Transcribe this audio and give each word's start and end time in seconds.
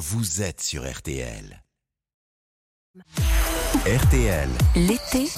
vous 0.00 0.40
êtes 0.40 0.62
sur 0.62 0.90
RTL. 0.90 1.62
RTL. 3.86 4.48
L'été 4.74 5.28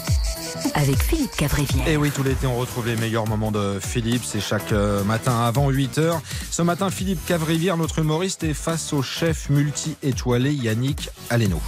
avec 0.75 1.03
Philippe 1.03 1.33
Cavrivière. 1.33 1.89
Et 1.89 1.97
oui, 1.97 2.13
tout 2.13 2.23
l'été, 2.23 2.47
on 2.47 2.57
retrouve 2.57 2.87
les 2.87 2.95
meilleurs 2.95 3.27
moments 3.27 3.51
de 3.51 3.81
Philippe. 3.81 4.23
C'est 4.25 4.41
chaque 4.41 4.71
euh, 4.71 5.03
matin 5.03 5.45
avant 5.45 5.69
8h. 5.69 6.21
Ce 6.53 6.63
matin, 6.63 6.91
Philippe 6.91 7.27
Cavrivière, 7.27 7.77
notre 7.77 7.99
humoriste, 7.99 8.45
est 8.45 8.55
face 8.55 8.93
au 8.93 9.03
chef 9.03 9.51
multi-étoilé 9.51 10.53
Yannick 10.53 11.11
Aleno. 11.29 11.61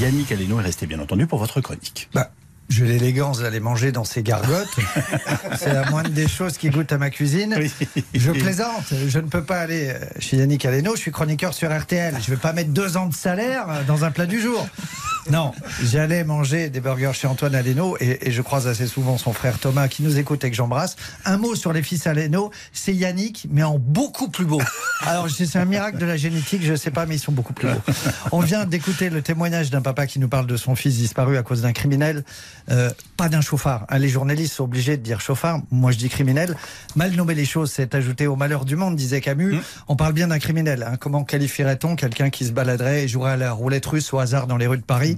Yannick 0.00 0.30
Aleno 0.30 0.60
est 0.60 0.64
resté 0.64 0.86
bien 0.86 1.00
entendu 1.00 1.26
pour 1.26 1.40
votre 1.40 1.60
chronique. 1.60 2.08
Bah, 2.14 2.30
j'ai 2.80 2.86
l'élégance 2.86 3.40
d'aller 3.40 3.60
manger 3.60 3.92
dans 3.92 4.04
ces 4.04 4.22
gargotes. 4.22 4.74
C'est 5.58 5.74
la 5.74 5.90
moindre 5.90 6.08
des 6.08 6.26
choses 6.26 6.56
qui 6.56 6.70
goûtent 6.70 6.92
à 6.92 6.96
ma 6.96 7.10
cuisine. 7.10 7.54
Je 8.14 8.30
plaisante. 8.32 8.94
Je 9.06 9.18
ne 9.18 9.26
peux 9.26 9.42
pas 9.42 9.58
aller 9.58 9.94
chez 10.18 10.38
Yannick 10.38 10.64
Aleno. 10.64 10.96
Je 10.96 11.00
suis 11.00 11.10
chroniqueur 11.10 11.52
sur 11.52 11.76
RTL. 11.76 12.14
Je 12.14 12.30
ne 12.30 12.36
vais 12.36 12.40
pas 12.40 12.54
mettre 12.54 12.70
deux 12.70 12.96
ans 12.96 13.06
de 13.06 13.14
salaire 13.14 13.66
dans 13.86 14.04
un 14.04 14.10
plat 14.10 14.24
du 14.24 14.40
jour. 14.40 14.66
Non, 15.28 15.52
j'allais 15.82 16.24
manger 16.24 16.70
des 16.70 16.80
burgers 16.80 17.12
chez 17.12 17.26
Antoine 17.26 17.54
Aleno 17.54 17.96
et, 18.00 18.28
et, 18.28 18.30
je 18.30 18.42
croise 18.42 18.66
assez 18.66 18.86
souvent 18.86 19.18
son 19.18 19.32
frère 19.32 19.58
Thomas 19.58 19.88
qui 19.88 20.02
nous 20.02 20.18
écoute 20.18 20.42
et 20.44 20.50
que 20.50 20.56
j'embrasse. 20.56 20.96
Un 21.24 21.36
mot 21.36 21.54
sur 21.54 21.72
les 21.72 21.82
fils 21.82 22.06
Aleno, 22.06 22.50
c'est 22.72 22.94
Yannick, 22.94 23.46
mais 23.50 23.62
en 23.62 23.78
beaucoup 23.78 24.28
plus 24.28 24.46
beau. 24.46 24.60
Alors 25.02 25.28
c'est 25.30 25.56
un 25.56 25.64
miracle 25.64 25.98
de 25.98 26.06
la 26.06 26.16
génétique, 26.16 26.62
je 26.64 26.72
ne 26.72 26.76
sais 26.76 26.90
pas, 26.90 27.06
mais 27.06 27.16
ils 27.16 27.20
sont 27.20 27.32
beaucoup 27.32 27.52
plus 27.52 27.68
beaux. 27.68 27.92
On 28.32 28.40
vient 28.40 28.64
d'écouter 28.64 29.10
le 29.10 29.22
témoignage 29.22 29.70
d'un 29.70 29.82
papa 29.82 30.06
qui 30.06 30.18
nous 30.18 30.28
parle 30.28 30.46
de 30.46 30.56
son 30.56 30.74
fils 30.74 30.96
disparu 30.96 31.36
à 31.36 31.42
cause 31.42 31.62
d'un 31.62 31.72
criminel, 31.72 32.24
euh, 32.70 32.90
pas 33.16 33.28
d'un 33.28 33.40
chauffard. 33.40 33.86
Hein, 33.88 33.98
les 33.98 34.08
journalistes 34.08 34.54
sont 34.54 34.64
obligés 34.64 34.96
de 34.96 35.02
dire 35.02 35.20
chauffard, 35.20 35.60
moi 35.70 35.92
je 35.92 35.98
dis 35.98 36.08
criminel. 36.08 36.56
Mal 36.96 37.12
nommer 37.12 37.34
les 37.34 37.44
choses, 37.44 37.70
c'est 37.70 37.94
ajouter 37.94 38.26
au 38.26 38.36
malheur 38.36 38.64
du 38.64 38.76
monde, 38.76 38.96
disait 38.96 39.20
Camus. 39.20 39.54
Mmh. 39.54 39.60
On 39.88 39.96
parle 39.96 40.12
bien 40.12 40.28
d'un 40.28 40.38
criminel. 40.38 40.82
Hein. 40.82 40.96
Comment 40.98 41.24
qualifierait-on 41.24 41.96
quelqu'un 41.96 42.30
qui 42.30 42.44
se 42.46 42.52
baladerait 42.52 43.04
et 43.04 43.08
jouerait 43.08 43.32
à 43.32 43.36
la 43.36 43.52
roulette 43.52 43.86
russe 43.86 44.12
au 44.12 44.18
hasard 44.18 44.46
dans 44.46 44.56
les 44.56 44.66
rues 44.66 44.78
de 44.78 44.82
Paris 44.82 45.09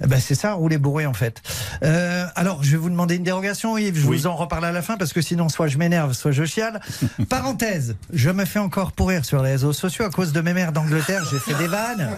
ben 0.00 0.20
c'est 0.20 0.34
ça, 0.34 0.54
rouler 0.54 0.78
bourré 0.78 1.06
en 1.06 1.14
fait. 1.14 1.42
Euh, 1.82 2.26
alors, 2.34 2.62
je 2.62 2.72
vais 2.72 2.76
vous 2.76 2.90
demander 2.90 3.16
une 3.16 3.22
dérogation, 3.22 3.76
Yves. 3.78 3.98
Je 3.98 4.06
oui. 4.06 4.18
vous 4.18 4.26
en 4.26 4.36
reparle 4.36 4.64
à 4.64 4.72
la 4.72 4.82
fin 4.82 4.96
parce 4.96 5.12
que 5.12 5.20
sinon, 5.22 5.48
soit 5.48 5.68
je 5.68 5.78
m'énerve, 5.78 6.12
soit 6.12 6.32
je 6.32 6.44
chiale. 6.44 6.80
Parenthèse, 7.28 7.96
je 8.12 8.30
me 8.30 8.44
fais 8.44 8.58
encore 8.58 8.92
pourrir 8.92 9.24
sur 9.24 9.42
les 9.42 9.52
réseaux 9.52 9.72
sociaux 9.72 10.04
à 10.04 10.10
cause 10.10 10.32
de 10.32 10.40
mes 10.40 10.54
mères 10.54 10.72
d'Angleterre. 10.72 11.22
J'ai 11.30 11.38
fait 11.38 11.54
des 11.54 11.68
vannes. 11.68 12.10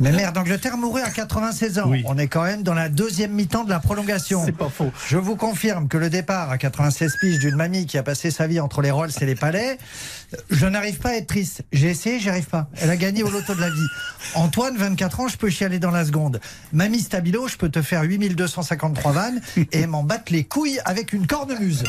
Mes 0.00 0.12
mères 0.12 0.32
d'Angleterre 0.32 0.76
mouraient 0.76 1.02
à 1.02 1.10
96 1.10 1.78
ans. 1.80 1.88
Oui. 1.88 2.04
On 2.06 2.16
est 2.18 2.28
quand 2.28 2.44
même 2.44 2.62
dans 2.62 2.74
la 2.74 2.88
deuxième 2.88 3.32
mi-temps 3.32 3.64
de 3.64 3.70
la 3.70 3.80
prolongation. 3.80 4.42
C'est 4.44 4.52
pas 4.52 4.68
faux. 4.68 4.92
Je 5.08 5.16
vous 5.16 5.34
confirme 5.34 5.88
que 5.88 5.98
le 5.98 6.08
départ 6.08 6.50
à 6.50 6.58
96 6.58 7.16
piges 7.20 7.38
d'une 7.40 7.56
mamie 7.56 7.86
qui 7.86 7.98
a 7.98 8.04
passé 8.04 8.30
sa 8.30 8.46
vie 8.46 8.60
entre 8.60 8.80
les 8.80 8.92
Rolls 8.92 9.10
et 9.20 9.26
les 9.26 9.34
palais, 9.34 9.76
je 10.50 10.66
n'arrive 10.66 10.98
pas 10.98 11.10
à 11.10 11.14
être 11.14 11.26
triste. 11.26 11.62
J'ai 11.72 11.88
essayé, 11.88 12.20
j'y 12.20 12.28
arrive 12.28 12.46
pas. 12.46 12.68
Elle 12.80 12.90
a 12.90 12.96
gagné 12.96 13.24
au 13.24 13.30
loto 13.30 13.54
de 13.54 13.60
la 13.60 13.70
vie. 13.70 13.86
Antoine, 14.34 14.76
24 14.76 15.20
ans, 15.20 15.28
je 15.28 15.36
peux 15.36 15.50
chialer 15.50 15.80
dans 15.80 15.90
la 15.90 16.04
seconde. 16.04 16.40
Mamie 16.72 17.00
Stabilo, 17.00 17.48
je 17.48 17.56
peux 17.56 17.68
te 17.68 17.82
faire 17.82 18.02
8253 18.02 19.12
vannes 19.12 19.40
et 19.72 19.86
m'en 19.86 20.04
battre 20.04 20.32
les 20.32 20.44
couilles 20.44 20.80
avec 20.84 21.12
une 21.12 21.26
cornemuse. 21.26 21.82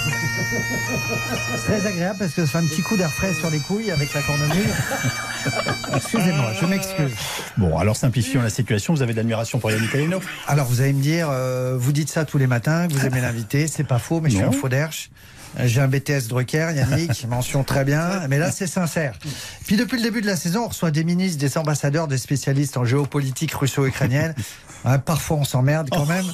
C'est 1.52 1.80
très 1.80 1.88
agréable 1.88 2.18
parce 2.18 2.34
que 2.34 2.46
ça 2.46 2.54
fait 2.54 2.58
un 2.58 2.68
petit 2.68 2.82
coup 2.82 2.98
d'air 2.98 3.12
frais 3.12 3.34
sur 3.34 3.52
les 3.52 3.60
couilles 3.60 3.92
avec 3.92 4.14
la 4.14 4.22
cornemuse. 4.22 4.74
Excusez-moi, 5.96 6.52
je 6.60 6.66
m'excuse. 6.66 7.12
Bon, 7.58 7.78
alors 7.78 7.96
simplifions 7.96 8.42
la 8.42 8.50
situation. 8.50 8.94
Vous 8.94 9.02
avez 9.02 9.14
de 9.14 9.18
l'admiration 9.18 9.60
pour 9.60 9.72
Yannick 9.72 9.94
Aleno 9.94 10.20
Alors 10.48 10.66
vous 10.66 10.82
allez 10.82 10.94
me 10.94 11.02
dire, 11.02 11.30
euh, 11.32 11.76
vous 11.78 11.92
dites 11.92 12.10
ça 12.10 12.26
tous 12.26 12.38
les 12.38 12.48
matins, 12.48 12.88
que 12.88 12.94
vous 12.94 13.06
aimez 13.06 13.22
l'invité. 13.22 13.68
C'est 13.68 13.84
pas 13.84 14.00
faux, 14.00 14.22
mais 14.22 14.30
non. 14.30 14.34
je 14.34 14.38
suis 14.38 14.46
un 14.46 14.52
faux 14.52 14.70
d'herche. 14.70 15.10
J'ai 15.58 15.82
un 15.82 15.88
BTS 15.88 16.28
Drucker, 16.28 16.72
Yannick, 16.76 17.28
mention 17.30 17.64
très 17.64 17.84
bien, 17.84 18.28
mais 18.30 18.38
là 18.38 18.52
c'est 18.52 18.68
sincère. 18.68 19.16
Puis 19.66 19.78
depuis 19.78 19.98
le 19.98 20.04
début 20.04 20.22
de 20.22 20.28
la 20.28 20.36
saison, 20.36 20.66
on 20.66 20.68
reçoit 20.68 20.92
des 20.92 21.04
ministres, 21.04 21.40
des 21.40 21.58
ambassadeurs, 21.58 22.08
des 22.08 22.18
spécialistes 22.18 22.78
en 22.78 22.86
géopolitique 22.86 23.54
russo-ukrainienne. 23.54 24.36
Ouais, 24.86 24.98
parfois 24.98 25.38
on 25.38 25.44
s'emmerde 25.44 25.90
quand 25.92 26.06
même. 26.08 26.26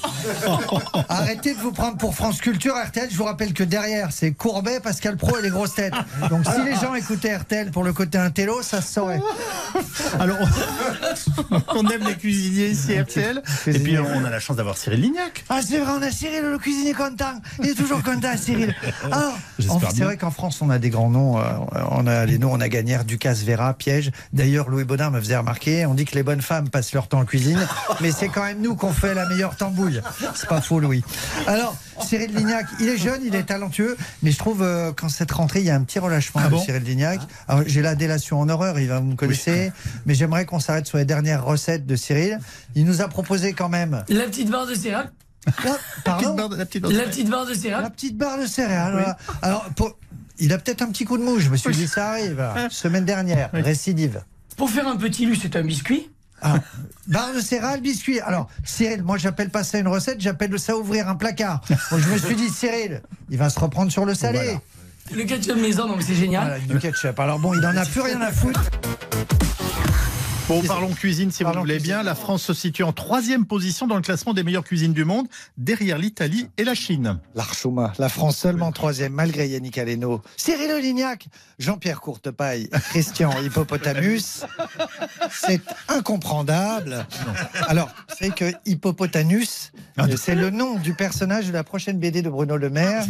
Arrêtez 1.10 1.54
de 1.56 1.60
vous 1.60 1.72
prendre 1.72 1.98
pour 1.98 2.16
France 2.16 2.39
Culture, 2.39 2.76
RTL. 2.76 3.10
Je 3.11 3.17
vous 3.17 3.23
rappelle 3.23 3.54
que 3.54 3.64
derrière 3.64 4.10
c'est 4.11 4.32
Courbet, 4.32 4.80
Pascal 4.80 5.17
Pro 5.17 5.38
et 5.38 5.42
les 5.42 5.50
grosses 5.50 5.76
têtes. 5.76 5.94
Donc 6.30 6.45
si 6.45 6.64
les 6.64 6.76
gens 6.76 6.94
écoutaient 6.95 7.36
RTL 7.36 7.72
pour 7.72 7.84
le 7.84 7.94
côté 7.94 8.17
intello, 8.17 8.61
ça 8.61 8.82
se 8.82 8.94
saurait. 8.94 9.22
Alors 10.20 10.38
on 11.76 11.88
aime 11.89 12.04
les 12.08 12.16
cuisiniers 12.16 12.67
ici 12.67 13.00
RTL. 13.00 13.42
Et 13.67 13.80
puis 13.80 13.98
on 13.98 14.23
a 14.26 14.30
la 14.30 14.39
chance 14.39 14.58
d'avoir 14.58 14.78
Cyril 14.78 15.02
Lignac. 15.02 15.44
Ah 15.50 15.61
c'est 15.67 15.80
vrai, 15.80 15.94
on 15.98 16.02
a 16.02 16.11
Cyril 16.11 16.44
le 16.44 16.58
cuisinier 16.58 16.94
content. 16.94 17.39
Il 17.60 17.70
est 17.70 17.76
toujours 17.76 18.04
content 18.04 18.36
Cyril. 18.38 18.76
Alors, 19.11 19.38
c'est 19.60 20.04
vrai 20.04 20.17
qu'en 20.17 20.32
France 20.32 20.61
on 20.61 20.70
a 20.70 20.78
des 20.80 20.89
grands 20.89 21.10
noms. 21.10 21.39
On 21.92 22.08
a 22.08 22.26
les 22.26 22.38
noms, 22.38 22.52
on 22.54 22.61
a 22.61 22.70
Gagnère, 22.70 23.05
Ducasse, 23.05 23.44
Vera, 23.44 23.73
Piège. 23.73 24.11
D'ailleurs 24.34 24.70
Louis 24.70 24.84
Baudin 24.84 25.10
me 25.10 25.20
faisait 25.20 25.38
remarquer. 25.38 25.86
On 25.86 25.94
dit 25.94 26.05
que 26.05 26.16
les 26.16 26.23
bonnes 26.23 26.42
femmes 26.42 26.70
passent 26.70 26.94
leur 26.94 27.08
temps 27.08 27.20
en 27.20 27.26
cuisine, 27.26 27.66
mais 28.02 28.11
c'est 28.11 28.30
quand 28.36 28.44
même 28.44 28.60
nous 28.60 28.76
qu'on 28.76 28.92
fait 28.92 29.14
la 29.14 29.26
meilleure 29.28 29.56
tambouille. 29.56 30.02
C'est 30.36 30.50
pas 30.50 30.60
faux, 30.60 30.82
Louis. 30.82 31.04
Alors, 31.48 31.76
Cyril 32.02 32.36
Lignac, 32.36 32.66
il 32.82 32.90
est 32.90 32.98
jeune, 32.98 33.22
il 33.23 33.34
est 33.34 33.44
talentueux, 33.44 33.96
mais 34.22 34.32
je 34.32 34.38
trouve 34.38 34.62
euh, 34.62 34.92
qu'en 34.92 35.08
cette 35.08 35.32
rentrée, 35.32 35.62
il 35.62 35.66
y 35.66 35.70
a 35.70 35.76
un 35.76 35.84
petit 35.84 36.00
relâchement 36.00 36.42
ah 36.44 36.48
de 36.48 36.52
bon 36.52 36.60
Cyril 36.60 36.84
Lignac. 36.84 37.22
Alors, 37.48 37.64
j'ai 37.66 37.82
la 37.82 37.96
délation 37.96 38.42
en 38.42 38.50
horreur, 38.50 38.78
il 38.78 38.90
va 38.90 39.00
vous 39.00 39.06
me 39.06 39.16
connaissez, 39.16 39.72
oui. 39.73 39.92
mais 40.06 40.16
j'aimerais 40.16 40.46
qu'on 40.46 40.60
s'arrête 40.60 40.86
sur 40.86 40.98
les 40.98 41.06
dernières 41.06 41.46
recettes 41.46 41.86
de 41.86 41.96
Cyril. 41.96 42.40
Il 42.76 42.84
nous 42.84 43.02
a 43.02 43.08
proposé 43.08 43.54
quand 43.54 43.70
même. 43.70 44.04
La 44.10 44.26
petite 44.26 44.50
barre 44.50 44.67
de 44.67 44.76
céréales. 44.76 45.12
La, 45.64 45.78
pardon 46.04 46.36
la, 46.50 46.66
petite 46.66 46.82
barre, 46.82 46.92
la 46.92 47.04
petite 47.04 47.30
barre 47.30 47.46
de 47.46 47.54
céréales. 47.54 47.84
La 47.84 47.90
petite 47.90 48.17
barre 48.17 48.38
de 48.38 48.48
céréales. 48.48 48.96
Oui. 49.08 49.36
Alors, 49.42 49.64
pour, 49.78 49.98
il 50.40 50.52
a 50.52 50.58
peut-être 50.58 50.82
un 50.82 50.88
petit 50.88 51.06
coup 51.06 51.17
de 51.17 51.23
mou, 51.23 51.40
je 51.40 51.50
me 51.50 51.56
suis 51.56 51.72
dit, 51.72 51.88
ça 51.88 52.10
arrive. 52.10 52.44
Semaine 52.70 53.06
dernière, 53.06 53.50
oui. 53.54 53.62
récidive. 53.62 54.23
Pour 54.58 54.70
faire 54.70 54.88
un 54.88 54.98
petit 54.98 55.26
lu, 55.26 55.38
c'est 55.38 55.56
un 55.56 55.64
biscuit 55.64 56.10
ah, 56.42 56.60
barre 57.08 57.34
de 57.34 57.40
céréales, 57.40 57.82
biscuit. 57.82 58.20
Alors, 58.20 58.50
Cyril, 58.64 59.04
moi, 59.04 59.18
j'appelle 59.18 59.50
pas 59.50 59.64
ça 59.64 59.80
une 59.80 59.88
recette, 59.88 60.22
j'appelle 60.22 60.58
ça 60.60 60.78
ouvrir 60.78 61.08
un 61.08 61.16
placard. 61.16 61.62
Bon, 61.92 61.98
je 61.98 62.10
me 62.10 62.18
suis 62.18 62.36
dit, 62.36 62.50
Cyril, 62.50 63.02
il 63.30 63.38
va 63.38 63.50
se 63.50 63.60
reprendre 63.60 63.92
sur 63.92 64.06
le 64.06 64.14
salé. 64.14 64.40
Voilà. 64.40 64.60
Le 65.14 65.23
ketchup 65.23 65.58
maison, 65.58 65.88
donc 65.88 66.02
c'est 66.02 66.16
génial. 66.16 66.48
Voilà, 66.48 66.60
du 66.60 66.80
ketchup. 66.80 67.20
Alors 67.20 67.38
bon, 67.38 67.54
il 67.54 67.66
en 67.66 67.78
a 67.78 67.86
plus 67.86 68.02
rien 68.02 68.22
à 68.22 68.32
foutre. 68.32 68.64
Bon, 70.48 70.61
parlons 70.61 70.89
cuisine 70.89 71.32
si 71.32 71.42
Parlons 71.44 71.61
vous 71.61 71.66
voulez 71.66 71.78
cuisine. 71.78 71.95
bien. 71.95 72.04
La 72.04 72.14
France 72.14 72.44
se 72.44 72.54
situe 72.54 72.83
en 72.83 72.94
troisième 72.94 73.45
position 73.48 73.88
dans 73.88 73.95
le 73.95 74.04
classement 74.04 74.33
des 74.36 74.44
meilleures 74.44 74.64
cuisines 74.64 74.94
du 74.94 75.04
monde, 75.04 75.28
derrière 75.58 75.98
l'Italie 75.98 76.50
et 76.58 76.64
la 76.64 76.76
Chine. 76.76 77.17
L'archouma. 77.33 77.94
La 77.98 78.10
France 78.10 78.38
seulement 78.38 78.72
troisième, 78.72 79.14
malgré 79.14 79.48
Yannick 79.50 79.80
Aleno. 79.80 80.22
Cyril 80.38 80.72
Olignac, 80.72 81.28
Jean-Pierre 81.58 82.00
Courtepaille, 82.00 82.70
Christian 82.89 83.32
Hippopotamus. 83.44 84.44
C'est 85.32 85.61
incompréhensible. 85.88 87.08
Alors, 87.67 87.89
c'est 88.20 88.34
que 88.34 88.52
Hippopotamus, 88.66 89.72
c'est 90.17 90.36
le 90.36 90.50
nom 90.52 90.76
du 90.76 90.94
personnage 90.94 91.48
de 91.48 91.54
la 91.54 91.64
prochaine 91.64 91.98
BD 91.98 92.22
de 92.22 92.30
Bruno 92.30 92.55
Le 92.58 92.70
Maire. 92.70 93.04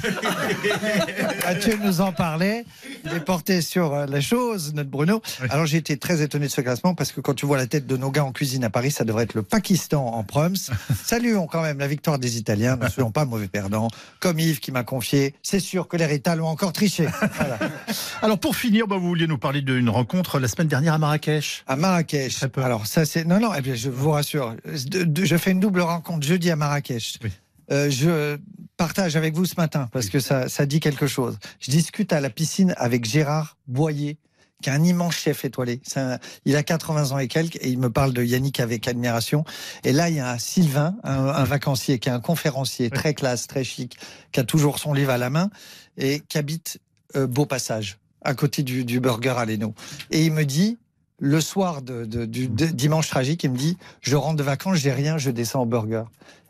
Mathieu 1.45 1.77
nous 1.83 1.99
en 2.01 2.13
parlait. 2.13 2.65
Il 3.03 3.13
est 3.13 3.19
porté 3.19 3.61
sur 3.61 3.93
euh, 3.93 4.05
la 4.05 4.21
chose, 4.21 4.73
notre 4.73 4.89
Bruno. 4.89 5.21
Alors, 5.49 5.65
j'ai 5.65 5.77
été 5.77 5.97
très 5.97 6.21
étonné 6.21 6.47
de 6.47 6.51
ce 6.51 6.61
classement 6.61 6.95
parce 6.95 7.11
que 7.11 7.21
quand 7.25 7.33
tu 7.33 7.47
vois 7.47 7.57
la 7.57 7.65
tête 7.65 7.87
de 7.87 7.97
nos 7.97 8.11
gars 8.11 8.23
en 8.23 8.31
cuisine 8.31 8.63
à 8.63 8.69
Paris, 8.69 8.91
ça 8.91 9.03
devrait 9.03 9.23
être 9.23 9.33
le 9.33 9.41
Pakistan 9.41 10.05
en 10.05 10.23
proms. 10.23 10.53
Saluons 11.03 11.47
quand 11.47 11.63
même 11.63 11.79
la 11.79 11.87
victoire 11.87 12.19
des 12.19 12.37
Italiens. 12.37 12.77
Ne 12.77 12.87
soyons 12.87 13.09
pas 13.09 13.25
mauvais 13.25 13.47
perdants. 13.47 13.87
Comme 14.19 14.39
Yves 14.39 14.59
qui 14.59 14.71
m'a 14.71 14.83
confié, 14.83 15.33
c'est 15.41 15.59
sûr 15.59 15.87
que 15.87 15.97
les 15.97 16.05
Rital 16.05 16.39
ont 16.39 16.47
encore 16.47 16.71
triché. 16.71 17.07
Voilà. 17.35 17.57
Alors 18.21 18.37
pour 18.37 18.55
finir, 18.55 18.85
bah, 18.85 18.97
vous 18.97 19.07
vouliez 19.07 19.25
nous 19.25 19.39
parler 19.39 19.63
d'une 19.63 19.89
rencontre 19.89 20.39
la 20.39 20.47
semaine 20.47 20.67
dernière 20.67 20.93
à 20.93 20.97
Marrakech. 20.99 21.63
À 21.65 21.75
Marrakech. 21.75 22.43
Alors 22.57 22.85
ça 22.85 23.05
c'est 23.05 23.25
non 23.25 23.39
non. 23.39 23.49
Eh 23.57 23.61
bien, 23.61 23.73
je 23.73 23.89
vous 23.89 24.11
rassure. 24.11 24.55
Je 24.65 25.37
fais 25.37 25.49
une 25.49 25.59
double 25.59 25.81
rencontre 25.81 26.27
jeudi 26.27 26.51
à 26.51 26.55
Marrakech. 26.55 27.17
Oui. 27.23 27.31
Euh, 27.71 27.89
je 27.89 28.37
partage 28.77 29.15
avec 29.15 29.33
vous 29.33 29.45
ce 29.45 29.55
matin 29.57 29.89
parce 29.91 30.09
que 30.09 30.19
ça, 30.19 30.47
ça 30.47 30.67
dit 30.67 30.79
quelque 30.79 31.07
chose. 31.07 31.39
Je 31.59 31.71
discute 31.71 32.13
à 32.13 32.21
la 32.21 32.29
piscine 32.29 32.75
avec 32.77 33.03
Gérard 33.05 33.57
Boyer 33.65 34.19
qui 34.61 34.69
est 34.69 34.73
un 34.73 34.83
immense 34.83 35.15
chef 35.15 35.45
étoilé. 35.45 35.81
Un, 35.95 36.17
il 36.45 36.55
a 36.55 36.63
80 36.63 37.11
ans 37.11 37.19
et 37.19 37.27
quelques, 37.27 37.57
et 37.57 37.69
il 37.69 37.79
me 37.79 37.89
parle 37.89 38.13
de 38.13 38.23
Yannick 38.23 38.59
avec 38.59 38.87
admiration. 38.87 39.43
Et 39.83 39.91
là, 39.91 40.09
il 40.09 40.15
y 40.15 40.19
a 40.19 40.31
un 40.31 40.37
Sylvain, 40.37 40.95
un, 41.03 41.27
un 41.27 41.43
vacancier, 41.43 41.99
qui 41.99 42.09
est 42.09 42.13
un 42.13 42.19
conférencier 42.19 42.89
très 42.89 43.13
classe, 43.13 43.47
très 43.47 43.63
chic, 43.63 43.97
qui 44.31 44.39
a 44.39 44.43
toujours 44.43 44.79
son 44.79 44.93
livre 44.93 45.11
à 45.11 45.17
la 45.17 45.29
main, 45.29 45.49
et 45.97 46.21
qui 46.27 46.37
habite 46.37 46.79
euh, 47.15 47.27
Beau 47.27 47.45
Passage, 47.45 47.97
à 48.21 48.33
côté 48.33 48.63
du, 48.63 48.85
du 48.85 48.99
burger 48.99 49.35
à 49.37 49.45
Leno. 49.45 49.73
Et 50.11 50.25
il 50.25 50.31
me 50.31 50.45
dit, 50.45 50.77
le 51.19 51.39
soir 51.41 51.81
de, 51.81 52.05
de, 52.05 52.25
du 52.25 52.47
de, 52.47 52.65
dimanche 52.65 53.09
tragique, 53.09 53.43
il 53.43 53.51
me 53.51 53.57
dit, 53.57 53.77
je 54.01 54.15
rentre 54.15 54.37
de 54.37 54.43
vacances, 54.43 54.77
j'ai 54.77 54.91
rien, 54.91 55.17
je 55.17 55.31
descends 55.31 55.61
au 55.61 55.65
burger. 55.65 56.03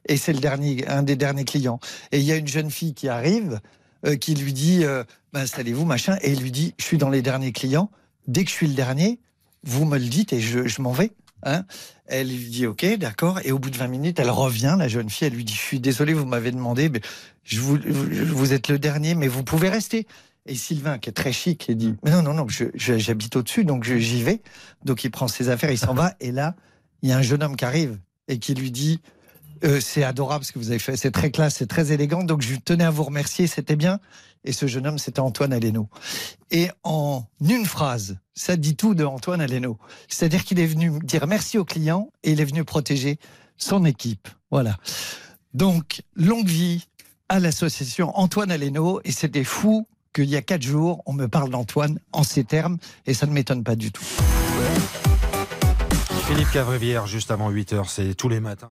Et 0.08 0.18
c'est 0.18 0.34
le 0.34 0.40
dernier, 0.40 0.88
un 0.88 1.04
des 1.04 1.16
derniers 1.16 1.46
clients. 1.46 1.80
Et 2.12 2.20
il 2.20 2.24
y 2.24 2.32
a 2.32 2.36
une 2.36 2.48
jeune 2.48 2.70
fille 2.70 2.94
qui 2.94 3.10
arrive, 3.10 3.60
euh, 4.06 4.16
qui 4.16 4.36
lui 4.36 4.54
dit 4.54 4.84
euh, 4.84 5.04
bah, 5.34 5.42
installez-vous, 5.42 5.86
machin, 5.86 6.18
et 6.22 6.32
il 6.32 6.42
lui 6.42 6.52
dit 6.52 6.74
je 6.78 6.86
suis 6.86 6.98
dans 6.98 7.10
les 7.10 7.22
derniers 7.22 7.52
clients. 7.52 7.90
Dès 8.28 8.44
que 8.44 8.50
je 8.50 8.56
suis 8.56 8.68
le 8.68 8.74
dernier, 8.74 9.20
vous 9.64 9.86
me 9.86 9.98
le 9.98 10.06
dites 10.06 10.34
et 10.34 10.40
je, 10.40 10.82
m'en 10.82 10.92
vais. 10.92 11.12
Hein 11.44 11.66
elle 12.06 12.28
lui 12.28 12.50
dit 12.50 12.68
ok, 12.68 12.86
d'accord. 12.98 13.40
Et 13.44 13.52
au 13.52 13.60
bout 13.60 13.70
de 13.70 13.78
20 13.78 13.88
minutes, 13.88 14.20
elle 14.20 14.30
revient, 14.30 14.76
la 14.78 14.88
jeune 14.88 15.10
fille, 15.10 15.28
elle 15.28 15.34
lui 15.34 15.44
dit 15.44 15.54
je 15.54 15.60
suis 15.60 15.80
désolé, 15.80 16.14
vous 16.14 16.26
m'avez 16.26 16.52
demandé, 16.52 16.90
mais 16.90 17.02
je 17.44 17.60
vous, 17.60 18.54
êtes 18.54 18.68
le 18.68 18.80
dernier, 18.80 19.16
mais 19.16 19.28
vous 19.28 19.44
pouvez 19.44 19.70
rester. 19.70 20.08
Et 20.48 20.56
Sylvain, 20.56 21.00
qui 21.00 21.10
est 21.10 21.14
très 21.14 21.34
chic, 21.34 21.66
il 21.68 21.78
dit 21.78 21.96
Mais 22.04 22.12
non, 22.12 22.22
non, 22.22 22.34
non, 22.34 22.48
j'habite 22.76 23.36
au-dessus, 23.36 23.66
donc 23.66 23.84
j'y 23.84 24.22
vais. 24.22 24.42
Donc 24.84 25.04
il 25.04 25.10
prend 25.10 25.28
ses 25.28 25.50
affaires, 25.50 25.72
il 25.72 25.80
s'en 25.80 25.96
va. 25.96 26.14
Et 26.20 26.32
là, 26.32 26.56
il 27.02 27.10
y 27.10 27.12
a 27.12 27.18
un 27.18 27.24
jeune 27.24 27.42
homme 27.42 27.56
qui 27.56 27.66
arrive 27.66 28.00
et 28.28 28.38
qui 28.38 28.54
lui 28.54 28.72
dit 28.72 29.02
Euh, 29.64 29.80
C'est 29.80 30.04
adorable 30.04 30.44
ce 30.44 30.52
que 30.52 30.60
vous 30.60 30.70
avez 30.70 30.80
fait, 30.80 30.98
c'est 30.98 31.12
très 31.12 31.32
classe, 31.32 31.56
c'est 31.56 31.68
très 31.68 31.92
élégant. 31.92 32.24
Donc 32.24 32.42
je 32.42 32.56
tenais 32.56 32.84
à 32.84 32.92
vous 32.92 33.04
remercier, 33.04 33.48
c'était 33.48 33.76
bien. 33.76 34.00
Et 34.44 34.52
ce 34.52 34.68
jeune 34.68 34.86
homme, 34.86 35.00
c'était 35.00 35.22
Antoine 35.22 35.54
Aleno. 35.54 35.90
Et 36.52 36.70
en 36.84 37.26
une 37.42 37.66
phrase, 37.66 38.18
ça 38.36 38.56
dit 38.58 38.76
tout 38.76 38.94
de 38.94 39.04
Antoine 39.04 39.42
Aleno. 39.42 39.80
C'est-à-dire 40.08 40.44
qu'il 40.44 40.60
est 40.60 40.68
venu 40.68 41.00
dire 41.04 41.26
merci 41.26 41.58
au 41.58 41.66
client 41.66 42.12
et 42.24 42.32
il 42.32 42.42
est 42.42 42.46
venu 42.46 42.64
protéger 42.64 43.18
son 43.58 43.86
équipe. 43.86 44.28
Voilà. 44.52 44.78
Donc, 45.54 46.04
longue 46.16 46.48
vie 46.48 46.86
à 47.28 47.40
l'association 47.40 48.16
Antoine 48.18 48.52
Aleno. 48.52 49.02
Et 49.04 49.12
c'était 49.12 49.44
fou 49.44 49.88
qu'il 50.14 50.30
y 50.30 50.36
a 50.36 50.42
quatre 50.42 50.62
jours, 50.62 51.02
on 51.06 51.14
me 51.14 51.28
parle 51.28 51.50
d'Antoine 51.50 52.00
en 52.12 52.24
ces 52.24 52.44
termes. 52.44 52.78
Et 53.08 53.14
ça 53.14 53.26
ne 53.26 53.32
m'étonne 53.32 53.64
pas 53.64 53.76
du 53.76 53.92
tout. 53.92 54.06
Philippe 56.28 56.52
Cavrivière, 56.52 57.08
juste 57.08 57.32
avant 57.32 57.52
8h, 57.52 57.88
c'est 57.88 58.16
tous 58.16 58.30
les 58.30 58.40
matins. 58.40 58.70